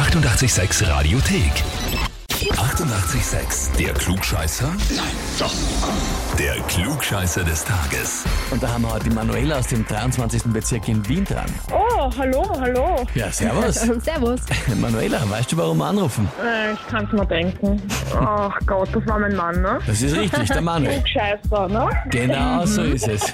886 0.00 0.88
Radiothek. 0.88 1.52
88,6. 2.52 3.76
Der 3.76 3.92
Klugscheißer? 3.92 4.68
Nein, 4.96 5.04
doch. 5.38 5.52
Der 6.38 6.54
Klugscheißer 6.62 7.44
des 7.44 7.66
Tages. 7.66 8.24
Und 8.50 8.62
da 8.62 8.70
haben 8.70 8.82
wir 8.82 8.92
heute 8.92 9.10
die 9.10 9.14
Manuela 9.14 9.58
aus 9.58 9.66
dem 9.66 9.86
23. 9.86 10.44
Bezirk 10.44 10.88
in 10.88 11.06
Wien 11.06 11.26
dran. 11.26 11.44
Oh, 11.70 11.89
hallo, 12.16 12.42
hallo. 12.60 13.06
Ja, 13.14 13.30
servus. 13.30 13.74
Servus. 14.04 14.40
Manuela, 14.80 15.18
weißt 15.28 15.52
du, 15.52 15.56
warum 15.58 15.78
wir 15.78 15.86
anrufen? 15.86 16.28
Äh, 16.42 16.72
ich 16.72 16.78
kann's 16.88 17.12
mir 17.12 17.26
denken. 17.26 17.82
Ach 18.18 18.56
Gott, 18.66 18.88
das 18.94 19.06
war 19.06 19.18
mein 19.18 19.34
Mann, 19.36 19.60
ne? 19.60 19.78
Das 19.86 20.00
ist 20.00 20.16
richtig, 20.16 20.48
der 20.48 20.62
Manuel. 20.62 21.02
Scheiße, 21.06 21.72
ne? 21.72 21.88
Genau 22.10 22.64
so 22.64 22.82
ist 22.82 23.08
es. 23.08 23.32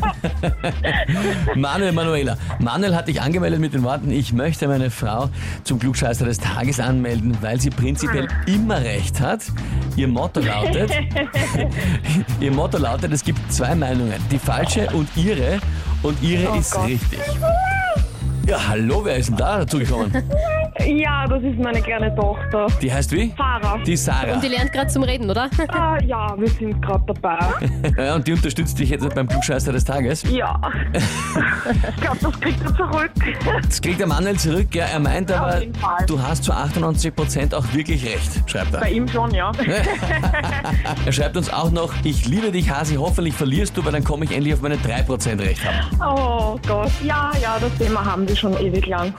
Manuel, 1.54 1.92
Manuela. 1.92 2.36
Manuel 2.58 2.94
hat 2.96 3.08
dich 3.08 3.20
angemeldet 3.20 3.60
mit 3.60 3.74
den 3.74 3.82
Worten, 3.82 4.10
ich 4.10 4.32
möchte 4.32 4.66
meine 4.66 4.90
Frau 4.90 5.28
zum 5.64 5.78
Klugscheißer 5.78 6.24
des 6.24 6.38
Tages 6.38 6.80
anmelden, 6.80 7.36
weil 7.40 7.60
sie 7.60 7.70
prinzipiell 7.70 8.26
immer 8.46 8.80
recht 8.80 9.20
hat. 9.20 9.42
Ihr 9.96 10.08
Motto 10.08 10.40
lautet, 10.40 10.90
ihr 12.40 12.52
Motto 12.52 12.78
lautet, 12.78 13.12
es 13.12 13.22
gibt 13.24 13.40
zwei 13.52 13.74
Meinungen, 13.74 14.20
die 14.30 14.38
falsche 14.38 14.88
und 14.92 15.08
ihre. 15.16 15.58
Und 16.02 16.22
ihre 16.22 16.50
Oh 16.52 16.54
ist 16.58 16.72
Gott. 16.72 16.86
richtig. 16.86 17.18
Ja, 18.46 18.68
hallo, 18.68 19.04
wer 19.04 19.16
ist 19.16 19.28
denn 19.30 19.36
da 19.36 19.58
dazugekommen? 19.58 20.12
Ja, 20.84 21.26
das 21.26 21.42
ist 21.42 21.58
meine 21.58 21.80
kleine 21.80 22.14
Tochter. 22.14 22.66
Die 22.80 22.92
heißt 22.92 23.12
wie? 23.12 23.32
Sarah. 23.36 23.78
Die 23.84 23.96
Sarah. 23.96 24.34
Und 24.34 24.42
die 24.42 24.48
lernt 24.48 24.72
gerade 24.72 24.88
zum 24.88 25.02
Reden, 25.02 25.30
oder? 25.30 25.48
Ah, 25.68 25.98
ja, 26.04 26.34
wir 26.38 26.48
sind 26.48 26.80
gerade 26.80 27.04
dabei. 27.06 27.38
Ja, 27.96 28.14
und 28.14 28.26
die 28.26 28.32
unterstützt 28.32 28.78
dich 28.78 28.90
jetzt 28.90 29.14
beim 29.14 29.28
Klugscheißer 29.28 29.72
des 29.72 29.84
Tages. 29.84 30.22
Ja. 30.30 30.58
ich 30.94 32.00
glaube, 32.00 32.18
das 32.20 32.40
kriegt 32.40 32.60
er 32.62 32.74
zurück. 32.76 33.10
Das 33.62 33.82
kriegt 33.82 34.00
der 34.00 34.06
Manuel 34.06 34.38
zurück, 34.38 34.74
ja, 34.74 34.84
er 34.86 35.00
meint 35.00 35.30
Auf 35.32 35.38
aber, 35.38 35.60
jeden 35.60 35.74
Fall. 35.74 36.04
du 36.06 36.20
hast 36.20 36.44
zu 36.44 36.52
98% 36.52 37.54
auch 37.54 37.64
wirklich 37.74 38.04
recht, 38.06 38.48
schreibt 38.48 38.74
er. 38.74 38.80
Bei 38.80 38.90
ihm 38.90 39.06
schon, 39.08 39.32
ja. 39.34 39.52
Er 41.06 41.12
schreibt 41.12 41.36
uns 41.36 41.52
auch 41.52 41.70
noch, 41.70 41.92
ich 42.04 42.26
liebe 42.26 42.50
dich, 42.52 42.70
Hasi, 42.70 42.94
hoffentlich 42.94 43.34
verlierst 43.34 43.76
du, 43.76 43.84
weil 43.84 43.92
dann 43.92 44.04
komme 44.04 44.24
ich 44.24 44.32
endlich 44.32 44.54
auf 44.54 44.62
meine 44.62 44.76
3% 44.76 45.38
Recht 45.40 45.62
haben. 45.64 46.00
Oh 46.00 46.58
Gott. 46.66 46.90
Ja, 47.02 47.30
ja, 47.42 47.58
das 47.60 47.74
Thema 47.76 48.04
haben 48.04 48.26
wir 48.28 48.36
schon 48.36 48.56
ewig 48.58 48.86
lang. 48.86 49.12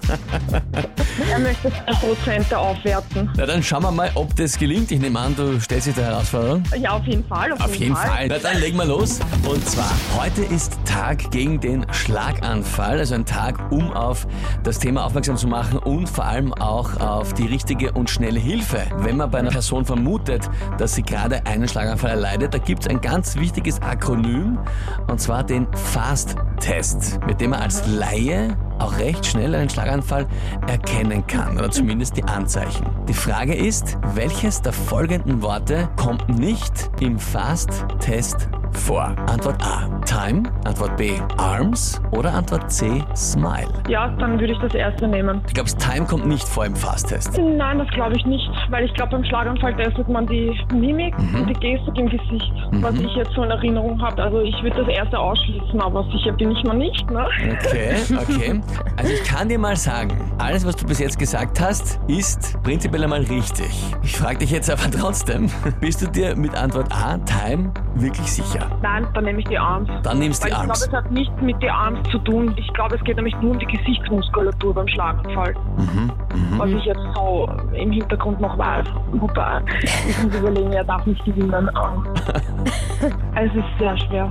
Er 1.26 1.40
möchte 1.40 1.70
2% 1.70 2.54
aufwerten. 2.54 3.30
Na 3.36 3.46
dann 3.46 3.64
schauen 3.64 3.84
wir 3.84 3.92
mal, 3.92 4.12
ob 4.16 4.36
das 4.36 4.58
gelingt. 4.58 4.92
Ich 4.92 5.00
nehme 5.00 5.20
an, 5.20 5.36
du 5.36 5.60
stellst 5.60 5.88
dich 5.88 5.96
der 5.96 6.06
Herausforderung. 6.06 6.64
Ja, 6.80 6.92
auf 6.92 7.06
jeden 7.06 7.26
Fall. 7.26 7.52
Auf, 7.54 7.62
Auf 7.62 7.76
jeden 7.76 7.96
Fall. 7.96 8.28
Na 8.28 8.38
dann 8.38 8.60
legen 8.60 8.78
wir 8.78 8.86
los. 8.86 9.20
Und 9.48 9.68
zwar, 9.68 9.92
heute 10.18 10.44
ist 10.44 10.78
Tag 10.86 11.32
gegen 11.32 11.60
den 11.60 11.86
Schlaganfall, 11.92 13.00
also 13.00 13.16
ein 13.16 13.26
Tag, 13.26 13.72
um 13.72 13.92
auf 13.92 14.28
das 14.64 14.80
Thema 14.80 15.06
aufmerksam 15.06 15.38
zu 15.38 15.48
machen 15.48 15.80
und 15.80 16.08
vor 16.08 16.26
allem 16.26 16.54
auch 16.54 17.00
auf 17.00 17.34
die 17.34 17.48
richtige 17.48 17.92
und 17.92 18.10
schnelle 18.10 18.40
Hilfe. 18.40 18.84
Wenn 18.98 19.18
man 19.18 19.32
bei 19.32 19.40
einer 19.40 19.52
Person 19.52 19.86
vermutet, 19.86 20.50
dass 20.78 20.96
sie 20.96 21.04
gerade 21.04 21.46
einen 21.46 21.68
Schlaganfall 21.68 22.12
erleidet, 22.12 22.54
da 22.54 22.58
gibt 22.58 22.84
es 22.84 22.88
ein 22.90 23.02
ganz 23.02 23.36
wichtiges 23.36 23.82
Akronym, 23.82 24.60
und 25.08 25.20
zwar 25.20 25.44
den 25.44 25.68
FAST-Test, 25.74 27.20
mit 27.26 27.42
dem 27.42 27.52
man 27.52 27.62
als 27.62 27.86
Laie 27.88 28.58
auch 28.80 28.98
recht 28.98 29.26
schnell 29.26 29.56
einen 29.56 29.70
Schlaganfall 29.70 30.28
erkennen 30.68 31.26
kann 31.28 31.58
oder 31.58 31.72
zumindest 31.72 32.18
die 32.18 32.24
Anzeichen. 32.24 32.86
Die 33.08 33.14
Frage 33.14 33.56
ist, 33.56 33.98
welches 34.14 34.62
der 34.62 34.74
folgenden 34.74 35.42
Worte 35.42 35.90
kommt 35.96 36.28
nicht 36.30 36.90
im 37.00 37.20
Fast-Test 37.20 38.50
vor? 38.78 39.16
Antwort 39.28 39.64
A, 39.66 39.88
Time, 40.06 40.44
Antwort 40.66 40.96
B, 40.98 41.12
Arms 41.38 42.02
oder 42.12 42.34
Antwort 42.34 42.72
C, 42.72 43.04
Smile. 43.16 43.68
Ja, 43.90 44.08
dann 44.20 44.40
würde 44.40 44.54
ich 44.54 44.60
das 44.60 44.74
erste 44.74 45.08
nehmen. 45.08 45.42
Ich 45.48 45.54
glaube, 45.54 45.70
Time 45.70 46.06
kommt 46.06 46.26
nicht 46.28 46.48
vor 46.48 46.66
im 46.66 46.76
Fast-Test. 46.76 47.38
Nein, 47.38 47.80
das 47.80 47.88
glaube 47.90 48.16
ich 48.18 48.26
nicht, 48.26 48.50
weil 48.70 48.86
ich 48.86 48.94
glaube, 48.94 49.12
beim 49.12 49.26
Schlaganfall 49.26 49.76
testet 49.76 50.08
man 50.10 50.26
die 50.28 50.58
Mimik 50.74 51.18
und 51.18 51.48
die 51.48 51.54
Gestik 51.54 51.98
im 51.98 52.10
Gesicht, 52.10 52.54
was 52.72 52.96
ich 52.96 53.16
jetzt 53.16 53.32
so 53.34 53.44
in 53.44 53.52
Erinnerung 53.52 54.02
habe. 54.02 54.22
Also 54.24 54.42
ich 54.42 54.56
würde 54.64 54.86
das 54.86 54.96
erste 54.96 55.20
ausschließen, 55.20 55.82
aber 55.82 56.04
sicher 56.12 56.32
bin 56.34 56.52
ich 56.52 56.64
mir 56.64 56.74
nicht, 56.76 57.10
ne? 57.12 57.26
Okay, 57.60 57.96
okay. 58.16 58.62
Also 58.96 59.14
ich 59.14 59.24
kann 59.24 59.50
dir 59.50 59.60
mal 59.60 59.76
sagen, 59.76 60.32
alles, 60.38 60.66
was 60.66 60.76
du 60.76 60.86
bis 60.86 61.00
jetzt 61.00 61.20
gesagt 61.20 61.60
hast, 61.60 62.00
ist 62.08 62.62
prinzipiell 62.64 63.04
einmal 63.04 63.22
richtig. 63.24 63.70
Ich 64.04 64.18
frage 64.18 64.40
dich 64.40 64.52
jetzt 64.52 64.70
aber 64.70 64.90
trotzdem, 64.92 65.50
bist 65.82 66.02
du 66.02 66.08
dir 66.08 66.36
mit 66.36 66.56
Antwort 66.56 66.92
A, 66.92 67.18
Time, 67.20 67.72
wirklich 67.96 68.32
sicher? 68.32 68.67
Nein, 68.82 69.08
dann 69.14 69.24
nehme 69.24 69.40
ich 69.40 69.48
die 69.48 69.58
Arms. 69.58 69.90
Dann 70.04 70.20
nimmst 70.20 70.44
du 70.44 70.48
die 70.48 70.54
ich 70.54 70.58
Arms. 70.58 70.80
glaube, 70.80 70.98
es 70.98 71.04
hat 71.06 71.12
nichts 71.12 71.34
mit 71.42 71.62
den 71.62 71.70
Arms 71.70 72.10
zu 72.10 72.20
tun. 72.20 72.54
Ich 72.58 72.72
glaube, 72.74 72.96
es 72.96 73.04
geht 73.04 73.16
nämlich 73.16 73.36
nur 73.42 73.52
um 73.52 73.60
die 73.60 73.66
Gesichtsmuskulatur 73.66 74.74
beim 74.74 74.88
Schlaganfall. 74.88 75.56
Mhm, 75.78 76.12
Was 76.58 76.70
ich 76.70 76.86
jetzt 76.86 77.00
so 77.16 77.50
im 77.74 77.92
Hintergrund 77.92 78.40
noch 78.42 78.58
weiß. 78.58 78.86
Wobei, 79.14 79.62
ich 79.82 80.24
muss 80.24 80.36
überlegen, 80.36 80.72
er 80.74 80.84
darf 80.84 81.06
nicht 81.06 81.24
gewinnen. 81.26 81.70
es 83.36 83.52
ist 83.54 83.80
sehr 83.80 83.98
schwer. 83.98 84.30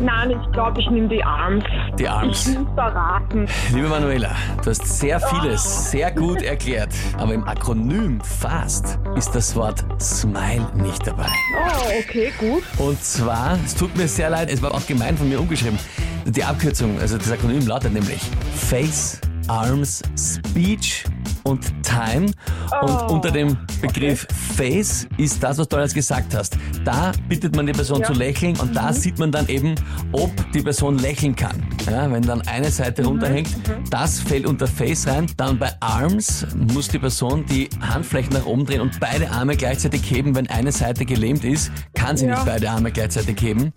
Nein, 0.00 0.30
ich 0.30 0.52
glaube, 0.52 0.80
ich 0.80 0.90
nehme 0.90 1.08
die 1.08 1.22
Arms. 1.22 1.64
Die 1.98 2.08
Arms. 2.08 2.48
Ich 2.48 2.58
muss 2.58 2.68
da 2.76 2.86
raten. 2.88 3.46
Liebe 3.72 3.88
Manuela, 3.88 4.30
du 4.62 4.70
hast 4.70 4.86
sehr 5.00 5.20
vieles 5.20 5.90
sehr 5.90 6.10
gut 6.12 6.42
erklärt, 6.42 6.90
aber 7.18 7.34
im 7.34 7.46
Akronym 7.46 8.20
FAST 8.20 8.98
ist 9.16 9.34
das 9.34 9.54
Wort 9.56 9.84
Smile 10.00 10.66
nicht 10.74 11.06
dabei. 11.06 11.26
Oh, 11.56 11.88
okay, 12.00 12.32
gut. 12.38 12.62
Und 12.78 13.02
zwar, 13.02 13.56
es 13.64 13.74
tut 13.74 13.96
mir 13.96 14.08
sehr 14.08 14.30
leid, 14.30 14.50
es 14.50 14.62
war 14.62 14.74
auch 14.74 14.86
gemein 14.86 15.16
von 15.16 15.28
mir 15.28 15.40
umgeschrieben. 15.40 15.78
Die 16.26 16.44
Abkürzung, 16.44 16.98
also 17.00 17.18
das 17.18 17.30
Akronym 17.30 17.66
lautet 17.66 17.92
nämlich 17.92 18.20
Face, 18.54 19.20
Arms, 19.48 20.02
Speech 20.16 21.04
und 21.44 21.72
Time. 21.82 22.26
Und 22.26 22.90
Oh, 22.92 23.14
unter 23.14 23.30
dem 23.30 23.56
Begriff 23.80 24.26
Face 24.56 25.06
ist 25.18 25.42
das, 25.42 25.58
was 25.58 25.68
du 25.68 25.76
alles 25.76 25.94
gesagt 25.94 26.34
hast. 26.34 26.56
Da 26.84 27.12
bittet 27.28 27.54
man 27.54 27.66
die 27.66 27.72
Person 27.72 28.02
zu 28.04 28.12
lächeln 28.12 28.56
und 28.58 28.74
da 28.74 28.92
sieht 28.92 29.18
man 29.18 29.30
dann 29.30 29.46
eben, 29.48 29.74
ob 30.12 30.30
die 30.52 30.62
Person 30.62 30.98
lächeln 30.98 31.36
kann. 31.36 31.62
Ja, 31.90 32.10
wenn 32.10 32.22
dann 32.22 32.40
eine 32.42 32.70
Seite 32.70 33.04
runterhängt, 33.04 33.48
das 33.90 34.20
fällt 34.20 34.46
unter 34.46 34.66
Face 34.66 35.06
rein. 35.06 35.26
Dann 35.36 35.58
bei 35.58 35.72
Arms 35.80 36.46
muss 36.72 36.88
die 36.88 36.98
Person 36.98 37.44
die 37.46 37.68
Handflächen 37.80 38.32
nach 38.32 38.46
oben 38.46 38.64
drehen 38.66 38.80
und 38.80 38.98
beide 39.00 39.30
Arme 39.30 39.56
gleichzeitig 39.56 40.02
heben. 40.10 40.34
Wenn 40.34 40.48
eine 40.48 40.72
Seite 40.72 41.04
gelähmt 41.04 41.44
ist, 41.44 41.70
kann 41.94 42.16
sie 42.16 42.26
nicht 42.26 42.44
beide 42.44 42.70
Arme 42.70 42.90
gleichzeitig 42.92 43.40
heben. 43.40 43.72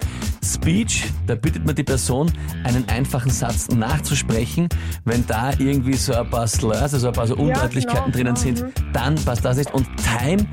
Speech, 0.54 1.12
da 1.28 1.36
bittet 1.36 1.66
man 1.66 1.76
die 1.76 1.84
Person, 1.84 2.32
einen 2.64 2.88
einfachen 2.88 3.32
Satz 3.32 3.70
nachzusprechen. 3.70 4.70
Wenn 5.04 5.26
da 5.28 5.52
irgendwie 5.58 5.96
so 5.96 6.14
ein 6.14 6.30
paar 6.30 6.48
Slurs, 6.48 6.94
also 6.94 7.08
ein 7.08 7.14
paar 7.14 7.28
so 7.28 7.36
Undeutlichkeiten 7.36 8.12
genau. 8.12 8.16
drinnen 8.16 8.36
sind, 8.36 8.66
dann 8.94 9.16
passt 9.16 9.44
das 9.44 9.58
nicht. 9.58 9.74
Und 9.74 9.88
Time 9.98 10.46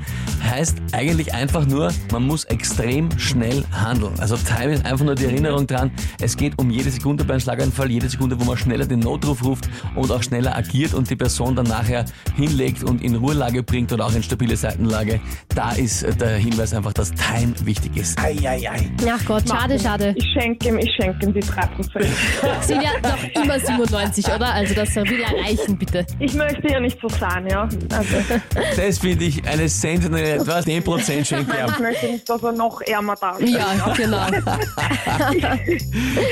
heißt 0.43 0.77
eigentlich 0.91 1.33
einfach 1.33 1.65
nur, 1.65 1.91
man 2.11 2.25
muss 2.27 2.45
extrem 2.45 3.09
schnell 3.17 3.63
handeln. 3.71 4.13
Also 4.19 4.37
Time 4.37 4.73
ist 4.73 4.85
einfach 4.85 5.05
nur 5.05 5.15
die 5.15 5.25
Erinnerung 5.25 5.67
dran, 5.67 5.91
es 6.21 6.37
geht 6.37 6.57
um 6.57 6.69
jede 6.69 6.89
Sekunde 6.89 7.23
beim 7.23 7.39
Schlaganfall, 7.39 7.89
jede 7.89 8.09
Sekunde, 8.09 8.39
wo 8.39 8.43
man 8.43 8.57
schneller 8.57 8.85
den 8.85 8.99
Notruf 8.99 9.43
ruft 9.43 9.69
und 9.95 10.11
auch 10.11 10.23
schneller 10.23 10.55
agiert 10.55 10.93
und 10.93 11.09
die 11.09 11.15
Person 11.15 11.55
dann 11.55 11.65
nachher 11.65 12.05
hinlegt 12.35 12.83
und 12.83 13.03
in 13.03 13.15
Ruhelage 13.15 13.63
bringt 13.63 13.91
oder 13.93 14.05
auch 14.05 14.15
in 14.15 14.23
stabile 14.23 14.55
Seitenlage. 14.55 15.19
Da 15.55 15.71
ist 15.71 16.03
äh, 16.03 16.15
der 16.15 16.37
Hinweis 16.37 16.73
einfach, 16.73 16.93
dass 16.93 17.11
Time 17.11 17.53
wichtig 17.63 17.95
ist. 17.97 18.19
Ei, 18.19 18.37
ei, 18.43 18.69
ei. 18.69 18.89
Ach 19.09 19.25
Gott, 19.25 19.47
schade, 19.47 19.79
schade. 19.79 20.13
Ich 20.17 20.25
schenke 20.33 20.69
ihm, 20.69 20.77
ich 20.77 20.91
schenke 20.95 21.25
ihm 21.25 21.33
die 21.33 21.41
3%. 21.41 21.63
Sind 22.61 22.81
ja 22.81 22.91
noch 23.01 23.41
immer 23.41 23.59
97, 23.59 24.25
oder? 24.27 24.53
Also 24.53 24.73
das 24.73 24.95
will 24.95 25.21
er 25.21 25.37
erreichen, 25.37 25.77
bitte. 25.77 26.05
Ich 26.19 26.33
möchte 26.33 26.67
ja 26.69 26.79
nicht 26.79 26.97
so 27.01 27.09
sein, 27.09 27.47
ja. 27.47 27.63
Also, 27.63 28.15
Das 28.75 28.99
finde 28.99 29.25
ich 29.25 29.45
eine 29.47 29.67
sensationelle, 29.67 30.32
etwa 30.33 30.59
10% 30.59 31.25
schenke 31.25 31.51
ich 31.51 31.73
ich 31.73 31.79
möchte 31.79 32.05
nicht, 32.07 32.29
dass 32.29 32.43
er 32.43 32.51
noch 32.51 32.81
ärmer 32.81 33.15
da 33.19 33.37
ist. 33.37 33.49
Ja, 33.49 33.93
genau. 33.95 34.27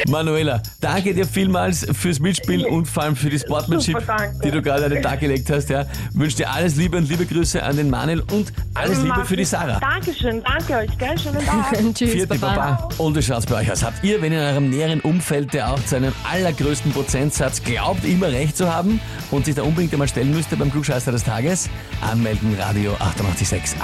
Manuela, 0.10 0.62
danke 0.80 1.14
dir 1.14 1.26
vielmals 1.26 1.86
fürs 1.94 2.20
Mitspielen 2.20 2.66
und 2.66 2.86
vor 2.86 3.04
allem 3.04 3.16
für 3.16 3.30
die 3.30 3.40
Sportmanship, 3.40 4.00
Super, 4.00 4.18
danke. 4.18 4.40
die 4.44 4.52
du 4.52 4.62
gerade 4.62 4.86
an 4.86 4.92
den 4.92 5.04
Tag 5.04 5.20
gelegt 5.20 5.50
hast. 5.50 5.70
Ja. 5.70 5.86
Wünsche 6.14 6.38
dir 6.38 6.52
alles 6.52 6.76
Liebe 6.76 6.98
und 6.98 7.10
liebe 7.10 7.26
Grüße 7.26 7.62
an 7.62 7.78
den 7.78 7.90
Manuel 7.90 8.22
und 8.32 8.52
alles 8.74 9.02
Liebe 9.02 9.26
für 9.26 9.36
die 9.36 9.46
Sarah. 9.46 9.80
Dankeschön, 9.80 10.44
danke 10.44 10.76
euch, 10.76 10.98
gell? 10.98 11.18
Schönen 11.18 11.46
Tag. 11.46 11.72
Tschüss, 11.94 12.12
Vierte 12.12 12.36
Baba. 12.36 12.56
Baba. 12.56 12.90
Und 12.98 13.18
wie 13.18 13.22
schaut's 13.22 13.46
bei 13.46 13.62
euch 13.62 13.72
aus? 13.72 13.84
Habt 13.84 14.04
ihr, 14.04 14.22
wenn 14.22 14.32
ihr 14.32 14.40
in 14.40 14.46
eurem 14.46 14.70
näheren 14.70 15.02
Umfeld, 15.02 15.54
der 15.54 15.72
auch 15.72 15.84
zu 15.86 15.96
einem 15.96 16.14
allergrößten 16.30 16.92
Prozentsatz 16.92 17.64
glaubt, 17.64 18.04
immer 18.06 18.28
recht 18.28 18.58
zu 18.58 18.72
haben 18.72 19.00
und 19.32 19.46
sich 19.46 19.56
da 19.56 19.64
unbedingt 19.64 19.94
einmal 19.94 20.08
stellen 20.08 20.32
müsste 20.32 20.58
beim 20.58 20.72
Klugscheißer 20.72 21.12
des 21.12 21.24
Tages, 21.24 21.70
anmelden 22.02 22.56
Radio 22.60 22.94
886 23.00 23.82